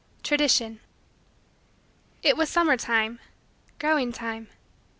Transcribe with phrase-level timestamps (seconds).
[0.23, 0.79] TRADITION
[2.23, 3.19] It was summer time
[3.77, 4.47] growing time.